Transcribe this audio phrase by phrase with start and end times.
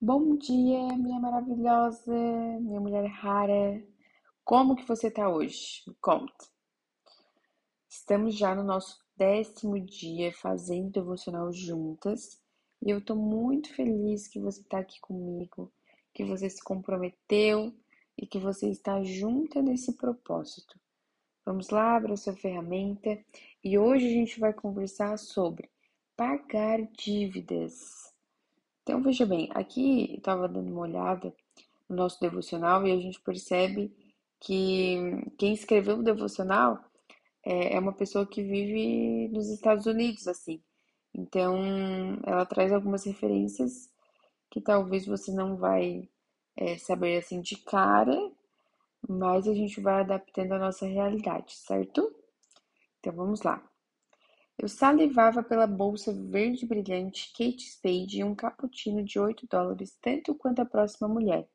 [0.00, 2.14] Bom dia, minha maravilhosa,
[2.60, 3.84] minha mulher rara.
[4.44, 5.82] Como que você tá hoje?
[5.88, 6.46] Me conta.
[7.88, 12.40] Estamos já no nosso décimo dia fazendo devocional juntas
[12.80, 15.72] e eu tô muito feliz que você tá aqui comigo,
[16.14, 17.74] que você se comprometeu
[18.16, 20.78] e que você está junta nesse propósito.
[21.44, 23.18] Vamos lá, abra sua ferramenta
[23.64, 25.68] e hoje a gente vai conversar sobre
[26.16, 28.16] pagar dívidas.
[28.88, 31.30] Então, veja bem, aqui estava dando uma olhada
[31.86, 33.94] no nosso devocional e a gente percebe
[34.40, 34.96] que
[35.36, 36.82] quem escreveu o devocional
[37.44, 40.62] é, é uma pessoa que vive nos Estados Unidos, assim.
[41.12, 41.58] Então,
[42.24, 43.90] ela traz algumas referências
[44.50, 46.08] que talvez você não vai
[46.56, 48.32] é, saber assim de cara,
[49.06, 52.10] mas a gente vai adaptando a nossa realidade, certo?
[53.00, 53.62] Então vamos lá.
[54.60, 60.34] Eu salivava pela bolsa verde brilhante Kate Spade e um cappuccino de 8 dólares, tanto
[60.34, 61.48] quanto a próxima mulher.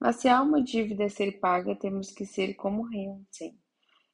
[0.00, 3.56] Mas se há uma dívida a ser paga, temos que ser como Hansen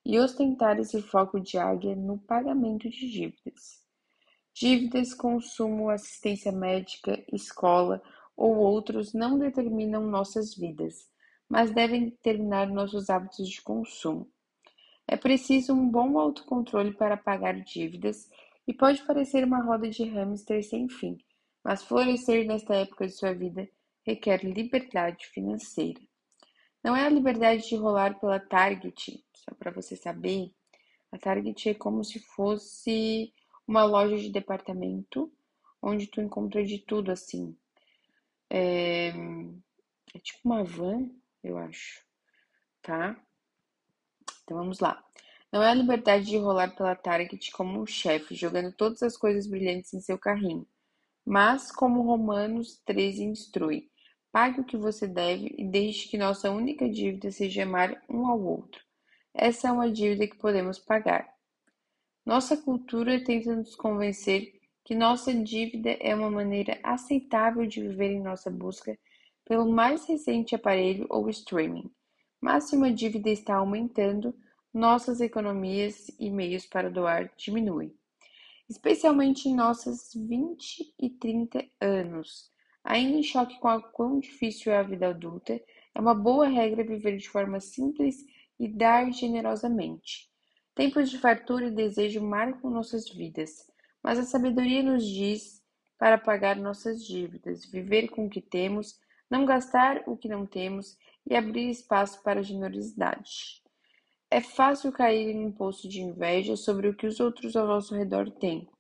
[0.04, 3.80] e ostentar esse foco de águia no pagamento de dívidas.
[4.52, 8.02] Dívidas, consumo, assistência médica, escola
[8.36, 11.08] ou outros não determinam nossas vidas,
[11.48, 14.30] mas devem determinar nossos hábitos de consumo.
[15.10, 18.30] É preciso um bom autocontrole para pagar dívidas
[18.64, 21.18] e pode parecer uma roda de hamster sem fim,
[21.64, 23.68] mas florescer nesta época de sua vida
[24.06, 26.00] requer liberdade financeira.
[26.80, 30.52] Não é a liberdade de rolar pela Target, só para você saber.
[31.10, 33.34] A Target é como se fosse
[33.66, 35.28] uma loja de departamento
[35.82, 37.56] onde tu encontra de tudo assim.
[38.48, 41.10] É, é tipo uma van,
[41.42, 42.00] eu acho,
[42.80, 43.20] tá?
[44.50, 45.00] Então vamos lá.
[45.52, 49.46] Não é a liberdade de rolar pela Target como um chefe, jogando todas as coisas
[49.46, 50.66] brilhantes em seu carrinho,
[51.24, 53.88] mas como Romanos 13 instrui:
[54.32, 58.42] pague o que você deve e deixe que nossa única dívida seja amar um ao
[58.42, 58.82] outro.
[59.32, 61.32] Essa é uma dívida que podemos pagar.
[62.26, 64.52] Nossa cultura tenta nos convencer
[64.84, 68.98] que nossa dívida é uma maneira aceitável de viver em nossa busca
[69.44, 71.88] pelo mais recente aparelho ou streaming.
[72.40, 74.34] Mas se uma dívida está aumentando,
[74.72, 77.92] nossas economias e meios para doar diminuem,
[78.68, 82.50] especialmente em nossos 20 e 30 anos.
[82.84, 85.60] Ainda em choque com a quão difícil é a vida adulta,
[85.94, 88.24] é uma boa regra viver de forma simples
[88.58, 90.30] e dar generosamente.
[90.74, 93.70] Tempos de fartura e desejo marcam nossas vidas,
[94.02, 95.60] mas a sabedoria nos diz
[95.98, 98.98] para pagar nossas dívidas, viver com o que temos,
[99.28, 100.96] não gastar o que não temos
[101.28, 103.59] e abrir espaço para generosidade.
[104.32, 107.96] É fácil cair em um poço de inveja sobre o que os outros ao nosso
[107.96, 108.70] redor têm.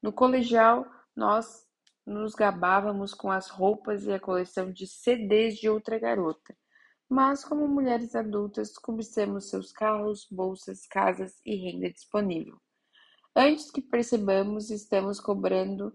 [0.00, 0.86] No colegial,
[1.16, 1.66] nós
[2.06, 6.56] nos gabávamos com as roupas e a coleção de CDs de outra garota.
[7.08, 12.56] Mas, como mulheres adultas, cobiçamos seus carros, bolsas, casas e renda disponível.
[13.34, 15.92] Antes que percebamos, estamos cobrando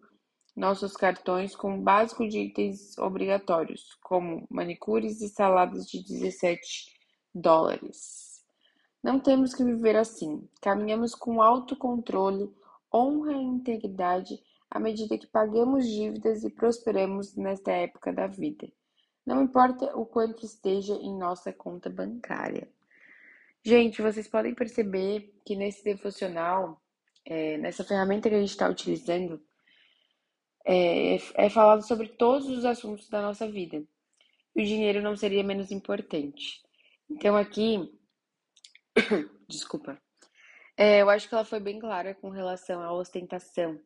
[0.54, 6.92] nossos cartões com o básico de itens obrigatórios, como manicures e saladas de 17
[7.34, 8.27] dólares.
[9.04, 10.48] Não temos que viver assim.
[10.62, 12.52] Caminhamos com autocontrole,
[12.94, 18.68] honra e integridade à medida que pagamos dívidas e prosperamos nesta época da vida.
[19.26, 22.70] Não importa o quanto esteja em nossa conta bancária.
[23.64, 26.82] Gente, vocês podem perceber que nesse devocional,
[27.26, 29.42] é, nessa ferramenta que a gente está utilizando,
[30.66, 33.84] é, é falado sobre todos os assuntos da nossa vida.
[34.56, 36.62] E o dinheiro não seria menos importante.
[37.10, 37.97] Então aqui,
[39.48, 40.02] desculpa,
[40.76, 43.80] é, eu acho que ela foi bem clara com relação à ostentação.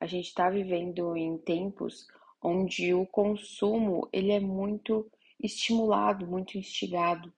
[0.00, 2.06] A gente está vivendo em tempos
[2.42, 7.32] onde o consumo ele é muito estimulado, muito instigado.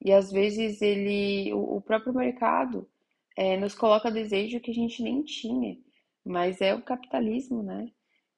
[0.00, 2.88] E às vezes ele, o, próprio mercado
[3.36, 5.76] é, nos coloca desejo que a gente nem tinha.
[6.24, 7.90] Mas é o capitalismo, né?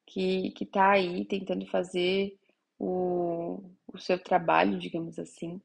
[0.07, 2.39] que está aí tentando fazer
[2.79, 3.61] o,
[3.93, 5.61] o seu trabalho, digamos assim,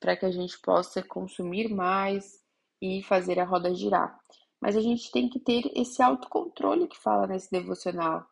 [0.00, 2.40] para que a gente possa consumir mais
[2.80, 4.18] e fazer a roda girar.
[4.60, 8.26] Mas a gente tem que ter esse autocontrole que fala nesse devocional.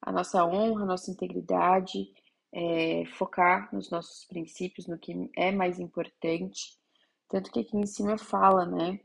[0.00, 2.12] A nossa honra, a nossa integridade,
[2.52, 6.78] é, focar nos nossos princípios, no que é mais importante.
[7.28, 9.00] Tanto que aqui em cima fala, né?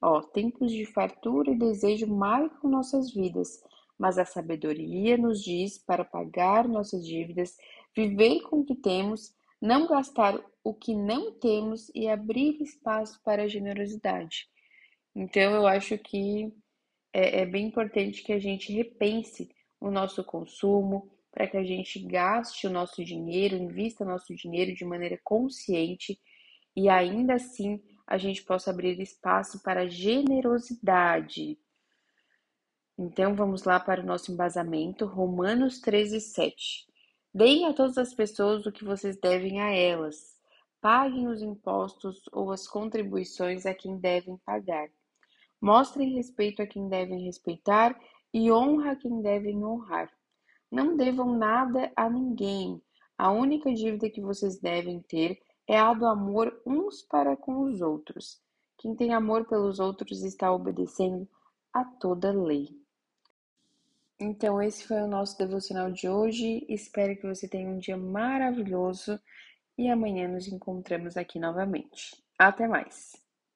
[0.00, 3.62] Ó, tempos de fartura e desejo marcam nossas vidas,
[3.98, 7.56] mas a sabedoria nos diz para pagar nossas dívidas,
[7.94, 9.34] viver com o que temos,
[9.64, 14.46] não gastar o que não temos e abrir espaço para a generosidade.
[15.16, 16.52] Então, eu acho que
[17.10, 19.48] é, é bem importante que a gente repense
[19.80, 24.84] o nosso consumo, para que a gente gaste o nosso dinheiro, invista nosso dinheiro de
[24.84, 26.20] maneira consciente
[26.76, 31.58] e ainda assim a gente possa abrir espaço para generosidade.
[32.98, 36.93] Então vamos lá para o nosso embasamento, Romanos 13, 7.
[37.34, 40.38] Deem a todas as pessoas o que vocês devem a elas.
[40.80, 44.88] Paguem os impostos ou as contribuições a quem devem pagar.
[45.60, 48.00] Mostrem respeito a quem devem respeitar
[48.32, 50.12] e honra a quem devem honrar.
[50.70, 52.80] Não devam nada a ninguém.
[53.18, 57.80] A única dívida que vocês devem ter é a do amor uns para com os
[57.80, 58.40] outros.
[58.78, 61.28] Quem tem amor pelos outros está obedecendo
[61.72, 62.83] a toda lei.
[64.20, 66.64] Então, esse foi o nosso devocional de hoje.
[66.68, 69.20] Espero que você tenha um dia maravilhoso
[69.76, 72.22] e amanhã nos encontramos aqui novamente.
[72.38, 73.23] Até mais!